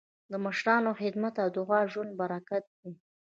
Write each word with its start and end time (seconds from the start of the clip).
د 0.31 0.33
مشرانو 0.45 0.91
خدمت 1.01 1.33
او 1.43 1.49
دعا 1.57 1.79
د 1.85 1.89
ژوند 1.93 2.11
برکت 2.21 2.63
دی. 2.79 2.91